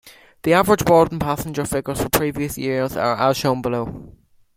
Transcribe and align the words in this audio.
The 0.41 0.53
average 0.53 0.83
boarding 0.83 1.19
passenger 1.19 1.63
figures 1.63 2.01
for 2.01 2.09
previous 2.09 2.57
years 2.57 2.97
are 2.97 3.15
as 3.17 3.37
shown 3.37 3.61
below. 3.61 4.15